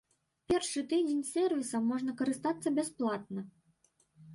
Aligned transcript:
Першы 0.51 0.83
тыдзень 0.93 1.21
сэрвісам 1.33 1.87
можна 1.93 2.11
карыстацца 2.23 2.67
бясплатна. 2.79 3.41